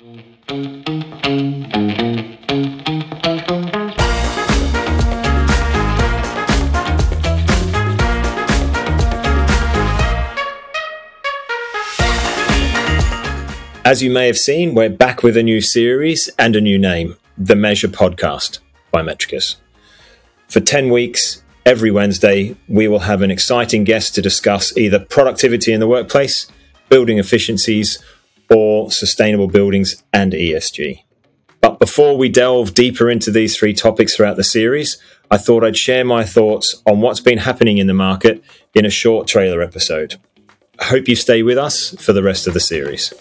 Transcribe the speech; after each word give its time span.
As 0.00 0.06
you 14.02 14.10
may 14.10 14.26
have 14.26 14.36
seen, 14.36 14.74
we're 14.74 14.90
back 14.90 15.22
with 15.22 15.36
a 15.36 15.44
new 15.44 15.60
series 15.60 16.28
and 16.38 16.56
a 16.56 16.60
new 16.60 16.76
name 16.76 17.16
The 17.38 17.54
Measure 17.54 17.86
Podcast 17.86 18.58
by 18.90 19.00
Metrikus. 19.00 19.58
For 20.48 20.58
10 20.58 20.90
weeks, 20.90 21.44
every 21.64 21.92
Wednesday, 21.92 22.56
we 22.66 22.88
will 22.88 22.98
have 23.00 23.22
an 23.22 23.30
exciting 23.30 23.84
guest 23.84 24.16
to 24.16 24.22
discuss 24.22 24.76
either 24.76 24.98
productivity 24.98 25.72
in 25.72 25.78
the 25.78 25.86
workplace, 25.86 26.48
building 26.88 27.18
efficiencies, 27.18 28.02
or 28.50 28.90
sustainable 28.90 29.48
buildings 29.48 30.02
and 30.12 30.32
ESG. 30.32 31.02
But 31.60 31.78
before 31.78 32.16
we 32.16 32.28
delve 32.28 32.74
deeper 32.74 33.10
into 33.10 33.30
these 33.30 33.56
three 33.56 33.72
topics 33.72 34.14
throughout 34.14 34.36
the 34.36 34.44
series, 34.44 34.98
I 35.30 35.38
thought 35.38 35.64
I'd 35.64 35.78
share 35.78 36.04
my 36.04 36.24
thoughts 36.24 36.82
on 36.86 37.00
what's 37.00 37.20
been 37.20 37.38
happening 37.38 37.78
in 37.78 37.86
the 37.86 37.94
market 37.94 38.44
in 38.74 38.84
a 38.84 38.90
short 38.90 39.26
trailer 39.26 39.62
episode. 39.62 40.16
I 40.78 40.84
hope 40.84 41.08
you 41.08 41.16
stay 41.16 41.42
with 41.42 41.56
us 41.56 41.94
for 42.04 42.12
the 42.12 42.22
rest 42.22 42.46
of 42.46 42.52
the 42.52 42.60
series. 42.60 43.14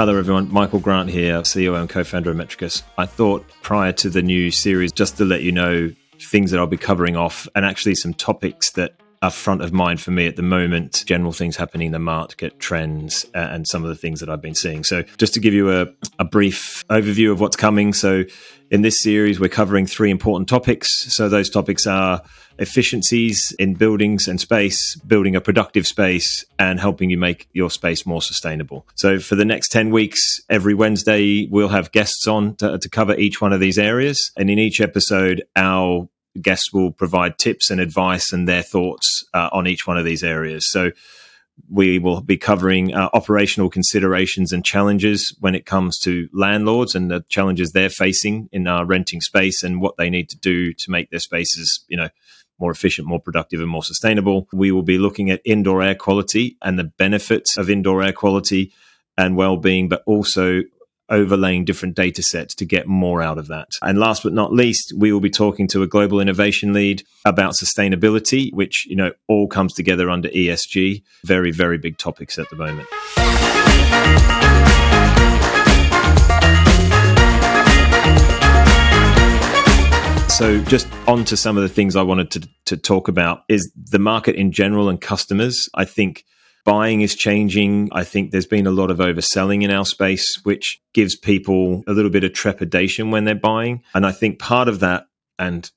Hello, 0.00 0.16
everyone. 0.16 0.50
Michael 0.50 0.78
Grant 0.78 1.10
here, 1.10 1.42
CEO 1.42 1.78
and 1.78 1.86
co 1.86 2.02
founder 2.04 2.30
of 2.30 2.36
Metrikus. 2.38 2.82
I 2.96 3.04
thought 3.04 3.46
prior 3.60 3.92
to 3.92 4.08
the 4.08 4.22
new 4.22 4.50
series, 4.50 4.92
just 4.92 5.18
to 5.18 5.26
let 5.26 5.42
you 5.42 5.52
know 5.52 5.90
things 6.18 6.50
that 6.50 6.58
I'll 6.58 6.66
be 6.66 6.78
covering 6.78 7.16
off 7.16 7.46
and 7.54 7.66
actually 7.66 7.96
some 7.96 8.14
topics 8.14 8.70
that 8.70 8.94
are 9.22 9.30
front 9.30 9.62
of 9.62 9.72
mind 9.72 10.00
for 10.00 10.10
me 10.10 10.26
at 10.26 10.36
the 10.36 10.42
moment, 10.42 11.04
general 11.06 11.32
things 11.32 11.56
happening 11.56 11.86
in 11.86 11.92
the 11.92 11.98
market, 11.98 12.58
trends, 12.58 13.26
and 13.34 13.66
some 13.68 13.82
of 13.82 13.90
the 13.90 13.94
things 13.94 14.20
that 14.20 14.30
I've 14.30 14.40
been 14.40 14.54
seeing. 14.54 14.82
So, 14.82 15.02
just 15.18 15.34
to 15.34 15.40
give 15.40 15.52
you 15.52 15.70
a, 15.70 15.86
a 16.18 16.24
brief 16.24 16.86
overview 16.88 17.30
of 17.30 17.40
what's 17.40 17.56
coming. 17.56 17.92
So, 17.92 18.24
in 18.70 18.82
this 18.82 19.00
series, 19.00 19.38
we're 19.38 19.48
covering 19.48 19.86
three 19.86 20.10
important 20.10 20.48
topics. 20.48 21.12
So, 21.14 21.28
those 21.28 21.50
topics 21.50 21.86
are 21.86 22.22
efficiencies 22.58 23.54
in 23.58 23.74
buildings 23.74 24.26
and 24.26 24.40
space, 24.40 24.96
building 24.96 25.36
a 25.36 25.40
productive 25.40 25.86
space, 25.86 26.44
and 26.58 26.80
helping 26.80 27.10
you 27.10 27.18
make 27.18 27.46
your 27.52 27.70
space 27.70 28.06
more 28.06 28.22
sustainable. 28.22 28.86
So, 28.94 29.18
for 29.18 29.34
the 29.34 29.44
next 29.44 29.68
10 29.68 29.90
weeks, 29.90 30.40
every 30.48 30.72
Wednesday, 30.72 31.46
we'll 31.50 31.68
have 31.68 31.92
guests 31.92 32.26
on 32.26 32.56
to, 32.56 32.78
to 32.78 32.88
cover 32.88 33.14
each 33.16 33.42
one 33.42 33.52
of 33.52 33.60
these 33.60 33.78
areas. 33.78 34.32
And 34.34 34.48
in 34.48 34.58
each 34.58 34.80
episode, 34.80 35.42
our 35.56 36.08
guests 36.40 36.72
will 36.72 36.92
provide 36.92 37.38
tips 37.38 37.70
and 37.70 37.80
advice 37.80 38.32
and 38.32 38.48
their 38.48 38.62
thoughts 38.62 39.24
uh, 39.34 39.48
on 39.52 39.66
each 39.66 39.86
one 39.86 39.96
of 39.96 40.04
these 40.04 40.22
areas. 40.22 40.70
So, 40.70 40.90
we 41.68 41.98
will 41.98 42.20
be 42.20 42.36
covering 42.36 42.94
uh, 42.94 43.10
operational 43.12 43.68
considerations 43.68 44.52
and 44.52 44.64
challenges 44.64 45.36
when 45.40 45.54
it 45.54 45.66
comes 45.66 45.98
to 45.98 46.28
landlords 46.32 46.94
and 46.94 47.10
the 47.10 47.24
challenges 47.28 47.72
they're 47.72 47.90
facing 47.90 48.48
in 48.52 48.66
uh, 48.66 48.84
renting 48.84 49.20
space 49.20 49.62
and 49.62 49.80
what 49.80 49.96
they 49.96 50.10
need 50.10 50.28
to 50.30 50.38
do 50.38 50.72
to 50.72 50.90
make 50.90 51.10
their 51.10 51.20
spaces, 51.20 51.84
you 51.88 51.96
know, 51.96 52.08
more 52.58 52.70
efficient, 52.70 53.08
more 53.08 53.20
productive, 53.20 53.60
and 53.60 53.68
more 53.68 53.82
sustainable. 53.82 54.46
We 54.52 54.70
will 54.70 54.82
be 54.82 54.98
looking 54.98 55.30
at 55.30 55.40
indoor 55.44 55.82
air 55.82 55.94
quality 55.94 56.56
and 56.62 56.78
the 56.78 56.84
benefits 56.84 57.56
of 57.56 57.70
indoor 57.70 58.02
air 58.02 58.12
quality 58.12 58.72
and 59.16 59.36
well-being, 59.36 59.88
but 59.88 60.02
also 60.06 60.62
overlaying 61.10 61.64
different 61.64 61.96
data 61.96 62.22
sets 62.22 62.54
to 62.54 62.64
get 62.64 62.86
more 62.86 63.20
out 63.20 63.38
of 63.38 63.48
that. 63.48 63.68
And 63.82 63.98
last 63.98 64.22
but 64.22 64.32
not 64.32 64.52
least, 64.52 64.92
we 64.96 65.12
will 65.12 65.20
be 65.20 65.30
talking 65.30 65.66
to 65.68 65.82
a 65.82 65.86
global 65.86 66.20
innovation 66.20 66.72
lead 66.72 67.02
about 67.24 67.52
sustainability, 67.52 68.52
which, 68.52 68.86
you 68.86 68.96
know, 68.96 69.12
all 69.28 69.48
comes 69.48 69.74
together 69.74 70.08
under 70.08 70.28
ESG. 70.28 71.02
Very, 71.24 71.50
very 71.50 71.78
big 71.78 71.98
topics 71.98 72.38
at 72.38 72.48
the 72.50 72.56
moment. 72.56 72.88
So, 80.40 80.58
just 80.64 80.88
on 81.06 81.26
to 81.26 81.36
some 81.36 81.58
of 81.58 81.62
the 81.62 81.68
things 81.68 81.96
I 81.96 82.02
wanted 82.02 82.30
to, 82.30 82.48
to 82.64 82.76
talk 82.78 83.08
about 83.08 83.42
is 83.50 83.70
the 83.76 83.98
market 83.98 84.36
in 84.36 84.52
general 84.52 84.88
and 84.88 84.98
customers. 84.98 85.68
I 85.74 85.84
think 85.84 86.24
buying 86.64 87.00
is 87.00 87.14
changing. 87.14 87.88
I 87.92 88.04
think 88.04 88.30
there's 88.30 88.46
been 88.46 88.66
a 88.66 88.72
lot 88.72 88.90
of 88.90 88.98
overselling 88.98 89.62
in 89.62 89.70
our 89.70 89.84
space, 89.84 90.40
which 90.44 90.80
gives 90.92 91.16
people 91.16 91.82
a 91.86 91.92
little 91.92 92.10
bit 92.10 92.24
of 92.24 92.32
trepidation 92.32 93.10
when 93.10 93.24
they're 93.24 93.34
buying. 93.34 93.82
And 93.94 94.06
I 94.06 94.12
think 94.12 94.38
part 94.38 94.68
of 94.68 94.80
that, 94.80 95.06
and 95.38 95.70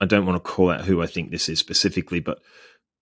I 0.00 0.06
don't 0.06 0.26
want 0.26 0.42
to 0.42 0.50
call 0.50 0.70
out 0.70 0.82
who 0.82 1.02
I 1.02 1.06
think 1.06 1.30
this 1.30 1.48
is 1.48 1.58
specifically, 1.58 2.20
but 2.20 2.40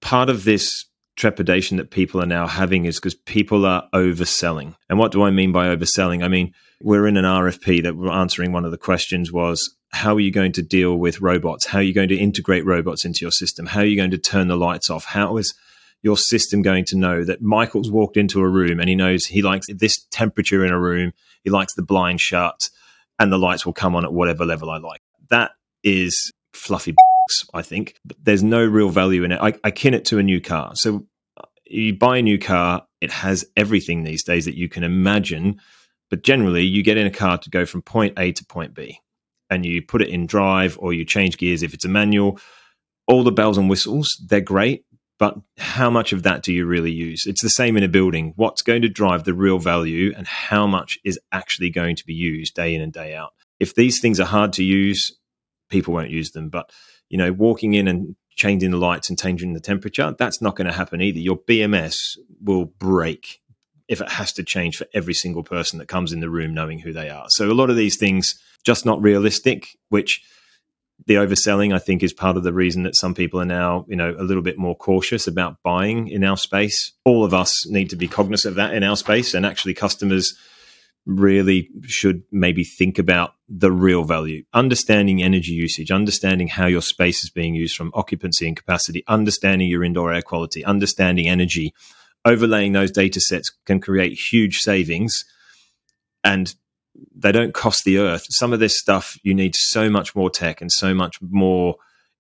part 0.01 0.29
of 0.29 0.45
this 0.45 0.87
trepidation 1.17 1.77
that 1.77 1.91
people 1.91 2.23
are 2.23 2.27
now 2.27 2.47
having 2.47 2.85
is 2.85 2.97
because 2.97 3.15
people 3.15 3.67
are 3.67 3.89
overselling. 3.93 4.75
And 4.89 4.99
what 4.99 5.13
do 5.13 5.23
I 5.23 5.31
mean 5.31 5.53
by 5.53 5.75
overselling? 5.75 6.23
I 6.23 6.29
mean, 6.29 6.55
we're 6.81 7.09
in 7.09 7.17
an 7.17 7.25
RFP 7.25 7.83
that 7.83 7.97
we're 7.97 8.11
answering 8.11 8.53
one 8.53 8.65
of 8.65 8.71
the 8.71 8.79
questions 8.79 9.33
was 9.33 9.77
how 9.91 10.15
are 10.15 10.21
you 10.21 10.31
going 10.31 10.53
to 10.53 10.63
deal 10.63 10.97
with 10.97 11.21
robots? 11.21 11.67
How 11.67 11.79
are 11.79 11.83
you 11.83 11.95
going 11.95 12.11
to 12.11 12.17
integrate 12.17 12.65
robots 12.65 13.05
into 13.05 13.23
your 13.23 13.33
system? 13.33 13.67
How 13.67 13.81
are 13.81 13.87
you 13.87 13.97
going 13.97 14.13
to 14.13 14.19
turn 14.19 14.49
the 14.49 14.57
lights 14.57 14.91
off? 14.91 15.07
How 15.07 15.37
is 15.39 15.55
your 16.03 16.17
system 16.17 16.63
going 16.63 16.85
to 16.87 16.97
know 16.97 17.25
that 17.25 17.43
Michael's 17.43 17.91
mm. 17.91 17.93
walked 17.93 18.17
into 18.17 18.41
a 18.41 18.49
room 18.49 18.81
and 18.81 18.89
he 18.89 18.95
knows 18.95 19.25
he 19.25 19.43
likes 19.43 19.67
this 19.69 20.05
temperature 20.11 20.65
in 20.65 20.73
a 20.73 20.79
room, 20.79 21.13
he 21.43 21.51
likes 21.51 21.75
the 21.75 21.83
blind 21.83 22.21
shut, 22.21 22.71
and 23.19 23.33
the 23.33 23.39
lights 23.39 23.67
will 23.67 23.73
come 23.73 23.97
on 23.97 24.05
at 24.05 24.13
whatever 24.13 24.45
level 24.45 24.71
I 24.71 24.79
like? 24.79 25.01
That 25.31 25.53
is 25.83 26.33
fluffy, 26.53 26.95
I 27.53 27.63
think. 27.63 27.95
But 28.05 28.17
there's 28.23 28.43
no 28.43 28.65
real 28.65 28.91
value 28.91 29.25
in 29.25 29.33
it. 29.33 29.41
I, 29.41 29.55
I 29.65 29.71
kin 29.71 29.95
it 29.95 30.05
to 30.07 30.19
a 30.19 30.23
new 30.23 30.41
car. 30.41 30.73
So 30.75 31.07
uh, 31.37 31.43
you 31.67 31.97
buy 31.97 32.19
a 32.19 32.23
new 32.23 32.39
car, 32.39 32.87
it 33.01 33.11
has 33.11 33.45
everything 33.57 34.05
these 34.05 34.25
days 34.25 34.45
that 34.45 34.57
you 34.57 34.69
can 34.69 34.85
imagine. 34.85 35.61
But 36.11 36.23
generally, 36.23 36.65
you 36.65 36.83
get 36.83 36.97
in 36.97 37.07
a 37.07 37.11
car 37.13 37.39
to 37.39 37.51
go 37.51 37.67
from 37.67 37.83
point 37.83 38.19
A 38.19 38.33
to 38.33 38.45
point 38.45 38.75
B 38.75 39.01
and 39.51 39.65
you 39.65 39.83
put 39.83 40.03
it 40.03 40.09
in 40.09 40.27
drive 40.27 40.77
or 40.81 40.93
you 40.93 41.05
change 41.05 41.39
gears 41.39 41.63
if 41.63 41.75
it's 41.75 41.85
a 41.85 41.89
manual, 41.89 42.39
all 43.07 43.25
the 43.25 43.33
bells 43.33 43.59
and 43.59 43.71
whistles, 43.71 44.23
they're 44.29 44.41
great. 44.41 44.85
But 45.19 45.37
how 45.59 45.91
much 45.91 46.13
of 46.13 46.23
that 46.23 46.43
do 46.43 46.53
you 46.53 46.65
really 46.65 46.93
use? 46.93 47.25
It's 47.27 47.43
the 47.43 47.51
same 47.51 47.77
in 47.77 47.83
a 47.83 47.89
building. 47.89 48.35
What's 48.37 48.63
going 48.63 48.83
to 48.83 48.89
drive 48.89 49.25
the 49.25 49.35
real 49.35 49.59
value 49.59 50.15
and 50.17 50.27
how 50.27 50.67
much 50.67 50.99
is 51.05 51.19
actually 51.33 51.71
going 51.71 51.97
to 51.97 52.07
be 52.07 52.15
used 52.15 52.55
day 52.55 52.75
in 52.75 52.81
and 52.81 52.93
day 52.93 53.15
out? 53.17 53.33
If 53.59 53.75
these 53.75 54.01
things 54.01 54.21
are 54.21 54.27
hard 54.27 54.53
to 54.55 54.65
use, 54.65 55.17
people 55.69 55.93
won't 55.93 56.11
use 56.11 56.31
them. 56.31 56.49
But, 56.51 56.71
you 57.09 57.19
know, 57.19 57.33
walking 57.33 57.75
in 57.75 57.89
and 57.89 58.15
changing 58.37 58.71
the 58.71 58.77
lights 58.77 59.09
and 59.09 59.19
changing 59.19 59.55
the 59.55 59.61
temperature, 59.61 60.15
that's 60.17 60.41
not 60.41 60.55
going 60.55 60.69
to 60.69 60.73
happen 60.73 61.03
either. 61.03 61.19
Your 61.19 61.39
BMS 61.39 62.17
will 62.41 62.67
break 62.67 63.41
if 63.89 64.01
it 64.01 64.09
has 64.09 64.33
to 64.35 64.45
change 64.45 64.77
for 64.77 64.87
every 64.95 65.15
single 65.15 65.43
person 65.43 65.79
that 65.81 65.89
comes 65.89 66.13
in 66.13 66.21
the 66.21 66.31
room 66.31 66.55
knowing 66.55 66.79
who 66.79 66.93
they 66.93 67.11
are. 67.11 67.27
So 67.31 67.51
a 67.51 67.55
lot 67.55 67.71
of 67.71 67.77
these 67.77 67.97
things 67.97 68.39
just 68.65 68.87
not 68.87 69.03
realistic, 69.03 69.67
which 69.89 70.23
the 71.07 71.15
overselling 71.15 71.75
I 71.75 71.79
think 71.79 72.03
is 72.03 72.13
part 72.13 72.37
of 72.37 72.43
the 72.43 72.53
reason 72.53 72.83
that 72.83 72.97
some 72.97 73.15
people 73.15 73.41
are 73.41 73.47
now, 73.47 73.85
you 73.89 73.97
know, 73.97 74.15
a 74.19 74.23
little 74.23 74.43
bit 74.43 74.59
more 74.59 74.77
cautious 74.77 75.27
about 75.27 75.63
buying 75.63 76.09
in 76.09 76.25
our 76.25 76.37
space. 76.37 76.93
All 77.05 77.25
of 77.25 77.33
us 77.33 77.67
need 77.69 77.91
to 77.91 77.97
be 77.97 78.09
cognizant 78.09 78.53
of 78.53 78.57
that 78.57 78.75
in 78.75 78.83
our 78.83 78.97
space 78.97 79.35
and 79.35 79.47
actually 79.47 79.75
customers 79.75 80.37
really 81.07 81.71
should 81.85 82.23
maybe 82.31 82.63
think 82.63 82.99
about 82.99 83.33
the 83.49 83.73
real 83.73 84.05
value, 84.05 84.45
understanding 84.53 85.23
energy 85.23 85.53
usage, 85.53 85.91
understanding 85.91 86.49
how 86.49 86.67
your 86.67 86.83
space 86.83 87.25
is 87.25 87.31
being 87.31 87.55
used 87.55 87.75
from 87.75 87.91
occupancy 87.95 88.47
and 88.47 88.57
capacity, 88.57 89.03
understanding 89.09 89.69
your 89.69 89.83
indoor 89.83 90.13
air 90.13 90.21
quality, 90.21 90.63
understanding 90.65 91.27
energy, 91.27 91.73
overlaying 92.27 92.73
those 92.73 92.91
data 92.91 93.21
sets 93.21 93.51
can 93.65 93.81
create 93.81 94.13
huge 94.13 94.59
savings 94.59 95.25
and 96.23 96.55
they 97.15 97.33
don't 97.33 97.55
cost 97.55 97.85
the 97.85 97.99
earth. 97.99 98.27
Some 98.31 98.53
of 98.53 98.61
this 98.61 98.79
stuff 98.79 99.19
you 99.23 99.35
need 99.35 99.55
so 99.55 99.91
much 99.91 100.15
more 100.15 100.31
tech 100.31 100.61
and 100.61 100.71
so 100.71 100.95
much 100.95 101.21
more 101.23 101.77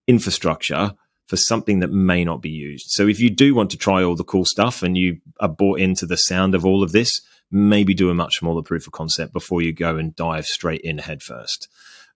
infrastructure 0.07 0.95
for 1.27 1.37
something 1.37 1.81
that 1.81 1.93
may 1.93 2.25
not 2.25 2.41
be 2.41 2.51
used. 2.51 2.87
So 2.91 3.07
if 3.07 3.21
you 3.21 3.29
do 3.31 3.55
want 3.55 3.71
to 3.71 3.77
try 3.77 4.03
all 4.03 4.17
the 4.17 4.25
cool 4.25 4.45
stuff 4.45 4.83
and 4.83 4.97
you 4.97 5.19
are 5.41 5.49
bought 5.49 5.79
into 5.79 6.07
the 6.07 6.17
sound 6.17 6.55
of 6.55 6.65
all 6.65 6.83
of 6.83 6.93
this, 6.93 7.21
maybe 7.51 7.95
do 7.95 8.11
a 8.11 8.15
much 8.15 8.39
smaller 8.39 8.63
proof 8.63 8.87
of 8.87 8.93
concept 8.93 9.33
before 9.33 9.61
you 9.61 9.73
go 9.73 9.97
and 9.97 10.17
dive 10.17 10.47
straight 10.47 10.81
in 10.81 10.99
headfirst. 10.99 11.69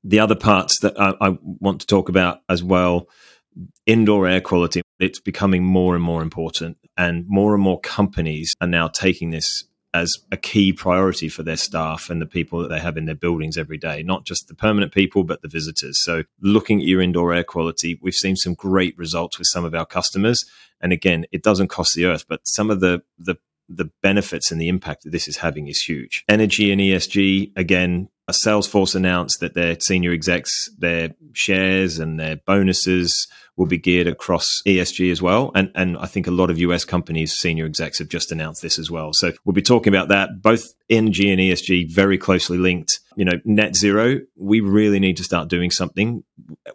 The 0.03 0.21
other 0.21 0.35
parts 0.35 0.81
that 0.81 0.99
I, 0.99 1.15
I 1.21 1.39
want 1.43 1.83
to 1.83 1.87
talk 1.87 2.09
about 2.09 2.41
as 2.49 2.63
well 2.63 3.09
indoor 3.85 4.27
air 4.27 4.41
quality 4.41 4.81
it's 5.03 5.21
becoming 5.21 5.65
more 5.65 5.95
and 5.95 6.03
more 6.03 6.23
important 6.23 6.79
and 6.97 7.25
more 7.29 7.55
and 7.55 7.63
more 7.63 7.81
companies 7.81 8.55
are 8.61 8.67
now 8.67 8.89
taking 8.89 9.31
this 9.31 9.65
as 9.95 10.13
a 10.31 10.37
key 10.37 10.73
priority 10.73 11.29
for 11.29 11.43
their 11.43 11.57
staff 11.57 12.09
and 12.09 12.21
the 12.21 12.27
people 12.27 12.61
that 12.61 12.69
they 12.69 12.81
have 12.81 12.97
in 12.97 13.05
their 13.05 13.15
buildings 13.15 13.59
every 13.59 13.77
day, 13.77 14.03
not 14.03 14.25
just 14.25 14.49
the 14.49 14.55
permanent 14.55 14.93
people, 14.93 15.23
but 15.23 15.43
the 15.43 15.49
visitors. 15.49 16.03
So, 16.03 16.25
looking 16.41 16.81
at 16.81 16.87
your 16.87 17.03
indoor 17.03 17.33
air 17.33 17.45
quality, 17.45 17.99
we've 18.01 18.15
seen 18.15 18.37
some 18.37 18.55
great 18.55 18.97
results 18.97 19.39
with 19.39 19.49
some 19.49 19.65
of 19.65 19.75
our 19.75 19.87
customers. 19.87 20.45
And 20.81 20.93
again, 20.93 21.27
it 21.31 21.43
doesn't 21.43 21.69
cost 21.69 21.95
the 21.95 22.07
earth, 22.07 22.25
but 22.29 22.41
some 22.45 22.71
of 22.71 22.81
the, 22.81 23.03
the, 23.19 23.37
the 23.69 23.91
benefits 24.03 24.51
and 24.51 24.61
the 24.61 24.69
impact 24.69 25.05
that 25.05 25.11
this 25.11 25.29
is 25.29 25.39
having 25.39 25.69
is 25.69 25.83
huge. 25.83 26.25
Energy 26.29 26.73
and 26.73 26.81
ESG, 26.81 27.53
again, 27.57 28.09
Salesforce 28.31 28.95
announced 28.95 29.41
that 29.41 29.55
their 29.55 29.79
senior 29.81 30.13
execs, 30.13 30.71
their 30.79 31.11
shares 31.33 31.99
and 31.99 32.19
their 32.19 32.37
bonuses 32.37 33.27
will 33.57 33.67
be 33.67 33.79
geared 33.79 34.07
across 34.07 34.63
ESG 34.67 35.11
as 35.11 35.21
well. 35.21 35.51
And, 35.55 35.71
and 35.75 35.99
I 35.99 36.07
think 36.07 36.27
a 36.27 36.31
lot 36.31 36.51
of 36.51 36.59
US 36.59 36.85
companies, 36.85 37.35
senior 37.35 37.67
execs 37.67 37.99
have 37.99 38.09
just 38.09 38.33
announced 38.33 38.63
this 38.63 38.79
as 38.79 38.91
well. 38.91 39.13
So 39.13 39.33
we'll 39.45 39.53
be 39.53 39.63
talking 39.63 39.93
about 39.93 40.09
that, 40.09 40.41
both 40.41 40.73
energy 40.89 41.31
and 41.31 41.41
ESG 41.41 41.93
very 41.93 42.17
closely 42.17 42.59
linked. 42.59 43.01
You 43.17 43.27
know, 43.27 43.41
net 43.45 43.77
zero, 43.77 44.21
we 44.37 44.61
really 44.61 45.01
need 45.01 45.19
to 45.19 45.25
start 45.25 45.49
doing 45.49 45.71
something. 45.71 46.25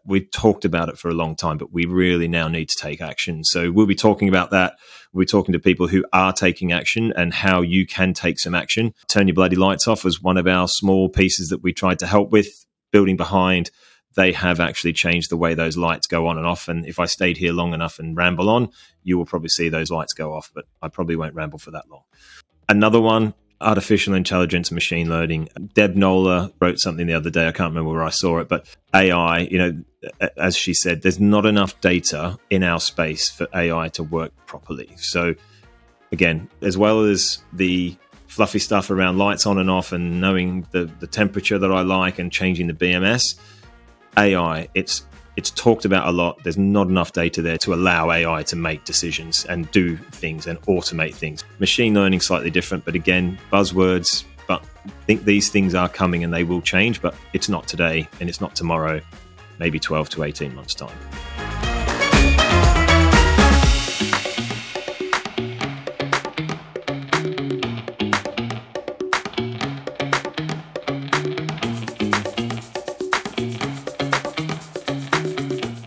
We've 0.07 0.29
talked 0.31 0.65
about 0.65 0.89
it 0.89 0.97
for 0.97 1.09
a 1.09 1.13
long 1.13 1.35
time, 1.35 1.57
but 1.57 1.71
we 1.71 1.85
really 1.85 2.27
now 2.27 2.47
need 2.47 2.69
to 2.69 2.75
take 2.75 3.01
action. 3.01 3.43
So 3.43 3.71
we'll 3.71 3.85
be 3.85 3.95
talking 3.95 4.29
about 4.29 4.51
that. 4.51 4.77
We're 5.13 5.25
talking 5.25 5.53
to 5.53 5.59
people 5.59 5.87
who 5.87 6.05
are 6.13 6.33
taking 6.33 6.71
action 6.71 7.13
and 7.15 7.33
how 7.33 7.61
you 7.61 7.85
can 7.85 8.13
take 8.13 8.39
some 8.39 8.55
action. 8.55 8.93
Turn 9.07 9.27
your 9.27 9.35
bloody 9.35 9.55
lights 9.55 9.87
off 9.87 10.03
was 10.03 10.21
one 10.21 10.37
of 10.37 10.47
our 10.47 10.67
small 10.67 11.09
pieces 11.09 11.49
that 11.49 11.61
we 11.61 11.73
tried 11.73 11.99
to 11.99 12.07
help 12.07 12.31
with, 12.31 12.65
building 12.91 13.17
behind 13.17 13.69
they 14.17 14.33
have 14.33 14.59
actually 14.59 14.93
changed 14.93 15.29
the 15.29 15.37
way 15.37 15.53
those 15.53 15.77
lights 15.77 16.07
go 16.07 16.27
on 16.27 16.37
and 16.37 16.47
off. 16.47 16.67
And 16.67 16.85
if 16.87 16.99
I 16.99 17.05
stayed 17.05 17.37
here 17.37 17.53
long 17.53 17.73
enough 17.73 17.99
and 17.99 18.17
ramble 18.17 18.49
on, 18.49 18.69
you 19.03 19.15
will 19.17 19.25
probably 19.25 19.49
see 19.49 19.69
those 19.69 19.91
lights 19.91 20.13
go 20.13 20.33
off, 20.33 20.51
but 20.53 20.65
I 20.81 20.87
probably 20.89 21.15
won't 21.15 21.35
ramble 21.35 21.59
for 21.59 21.69
that 21.71 21.87
long. 21.89 22.01
Another 22.67 22.99
one, 22.99 23.35
artificial 23.61 24.15
intelligence, 24.15 24.71
machine 24.71 25.07
learning. 25.07 25.49
Deb 25.75 25.93
Noller 25.93 26.51
wrote 26.59 26.79
something 26.79 27.05
the 27.05 27.13
other 27.13 27.29
day. 27.29 27.47
I 27.47 27.51
can't 27.51 27.69
remember 27.69 27.91
where 27.91 28.03
I 28.03 28.09
saw 28.09 28.39
it, 28.39 28.49
but 28.49 28.67
AI, 28.93 29.39
you 29.39 29.59
know, 29.59 29.83
as 30.37 30.55
she 30.55 30.73
said, 30.73 31.01
there's 31.01 31.19
not 31.19 31.45
enough 31.45 31.79
data 31.81 32.37
in 32.49 32.63
our 32.63 32.79
space 32.79 33.29
for 33.29 33.47
AI 33.53 33.89
to 33.89 34.03
work 34.03 34.31
properly. 34.45 34.89
So, 34.97 35.35
again, 36.11 36.49
as 36.61 36.77
well 36.77 37.03
as 37.03 37.39
the 37.53 37.95
fluffy 38.27 38.59
stuff 38.59 38.91
around 38.91 39.17
lights 39.17 39.45
on 39.45 39.57
and 39.57 39.69
off 39.69 39.91
and 39.91 40.19
knowing 40.21 40.67
the, 40.71 40.85
the 40.99 41.07
temperature 41.07 41.57
that 41.57 41.71
I 41.71 41.81
like 41.81 42.19
and 42.19 42.31
changing 42.31 42.67
the 42.67 42.73
BMS, 42.73 43.39
AI, 44.17 44.67
it's 44.73 45.05
it's 45.37 45.51
talked 45.51 45.85
about 45.85 46.07
a 46.07 46.11
lot. 46.11 46.43
There's 46.43 46.57
not 46.57 46.87
enough 46.87 47.13
data 47.13 47.43
there 47.43 47.59
to 47.59 47.75
allow 47.75 48.09
AI 48.09 48.41
to 48.43 48.55
make 48.55 48.83
decisions 48.85 49.45
and 49.45 49.69
do 49.69 49.95
things 49.95 50.47
and 50.47 50.59
automate 50.63 51.13
things. 51.13 51.43
Machine 51.59 51.93
learning 51.93 52.21
slightly 52.21 52.49
different, 52.49 52.83
but 52.83 52.95
again, 52.95 53.37
buzzwords. 53.51 54.25
But 54.47 54.63
I 54.85 54.89
think 55.05 55.25
these 55.25 55.49
things 55.49 55.75
are 55.75 55.87
coming 55.87 56.23
and 56.23 56.33
they 56.33 56.43
will 56.43 56.61
change, 56.61 57.03
but 57.03 57.13
it's 57.33 57.49
not 57.49 57.67
today 57.67 58.07
and 58.19 58.29
it's 58.29 58.41
not 58.41 58.55
tomorrow, 58.55 58.99
maybe 59.59 59.79
12 59.79 60.09
to 60.09 60.23
18 60.23 60.55
months' 60.55 60.75
time. 60.75 60.97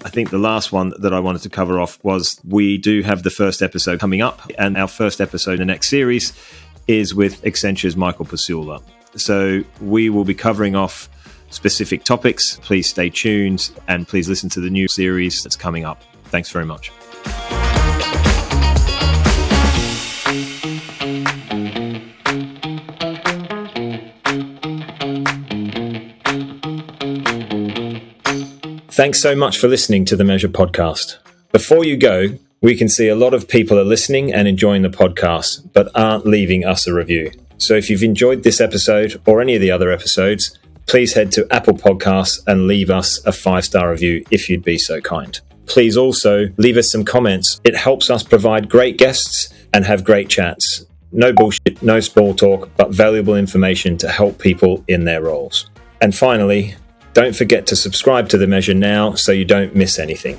I 0.03 0.13
think 0.13 0.31
the 0.31 0.39
last 0.39 0.73
one 0.73 0.93
that 0.99 1.15
I 1.15 1.21
wanted 1.21 1.43
to 1.43 1.49
cover 1.49 1.81
off 1.81 2.03
was 2.03 2.41
we 2.45 2.79
do 2.79 3.01
have 3.03 3.23
the 3.23 3.31
first 3.31 3.63
episode 3.63 4.01
coming 4.01 4.21
up, 4.21 4.41
and 4.59 4.77
our 4.77 4.89
first 4.89 5.21
episode 5.21 5.53
in 5.53 5.59
the 5.61 5.65
next 5.67 5.89
series 5.89 6.33
is 6.89 7.15
with 7.15 7.45
Accenture's 7.47 7.97
Michael 7.97 8.27
Pasula. 8.27 8.83
So 9.15 9.63
we 9.81 10.11
will 10.11 10.25
be 10.25 10.35
covering 10.35 10.75
off 10.75 11.09
specific 11.51 12.05
topics. 12.05 12.59
Please 12.63 12.89
stay 12.89 13.11
tuned 13.11 13.71
and 13.89 14.09
please 14.09 14.29
listen 14.29 14.49
to 14.51 14.61
the 14.61 14.71
new 14.71 14.89
series 14.89 15.43
that's 15.43 15.57
coming 15.57 15.85
up. 15.85 16.03
Thanks 16.27 16.51
very 16.51 16.65
much. 16.65 16.91
Thanks 28.93 29.23
so 29.23 29.35
much 29.35 29.57
for 29.57 29.67
listening 29.67 30.05
to 30.07 30.17
the 30.17 30.25
Measure 30.25 30.49
podcast. 30.49 31.17
Before 31.53 31.85
you 31.85 31.97
go, 31.97 32.39
we 32.61 32.77
can 32.77 32.89
see 32.89 33.09
a 33.09 33.17
lot 33.17 33.33
of 33.33 33.49
people 33.49 33.79
are 33.79 33.85
listening 33.85 34.31
and 34.31 34.47
enjoying 34.47 34.83
the 34.83 34.91
podcast, 34.91 35.73
but 35.73 35.89
aren't 35.95 36.27
leaving 36.27 36.67
us 36.67 36.87
a 36.87 36.93
review. 36.93 37.33
So 37.57 37.75
if 37.75 37.89
you've 37.89 38.03
enjoyed 38.03 38.43
this 38.43 38.61
episode 38.61 39.19
or 39.27 39.41
any 39.41 39.55
of 39.55 39.63
the 39.63 39.71
other 39.71 39.91
episodes, 39.91 40.59
please 40.87 41.15
head 41.15 41.33
to 41.33 41.47
Apple 41.51 41.75
Podcasts 41.75 42.41
and 42.47 42.67
leave 42.67 42.91
us 42.91 43.25
a 43.27 43.33
five 43.33 43.65
star 43.65 43.91
review 43.91 44.25
if 44.31 44.49
you'd 44.49 44.65
be 44.65 44.79
so 44.79 45.01
kind. 45.01 45.41
Please 45.67 45.97
also 45.97 46.49
leave 46.57 46.77
us 46.77 46.91
some 46.91 47.05
comments. 47.05 47.61
It 47.65 47.77
helps 47.77 48.11
us 48.11 48.23
provide 48.23 48.69
great 48.69 48.99
guests 48.99 49.55
and 49.73 49.85
have 49.85 50.05
great 50.05 50.29
chats. 50.29 50.85
No 51.13 51.33
bullshit, 51.33 51.83
no 51.83 52.01
small 52.01 52.35
talk, 52.35 52.71
but 52.77 52.91
valuable 52.91 53.37
information 53.37 53.97
to 53.99 54.09
help 54.09 54.39
people 54.39 54.85
in 54.89 55.05
their 55.05 55.23
roles. 55.23 55.71
And 56.01 56.15
finally, 56.15 56.75
don't 57.13 57.35
forget 57.35 57.67
to 57.67 57.77
subscribe 57.77 58.29
to 58.31 58.39
The 58.39 58.47
Measure 58.47 58.75
now 58.75 59.15
so 59.15 59.33
you 59.33 59.45
don't 59.45 59.75
miss 59.75 59.99
anything. 59.99 60.39